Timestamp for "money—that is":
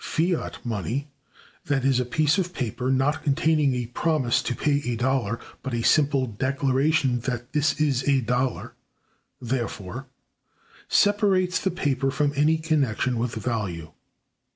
0.65-1.99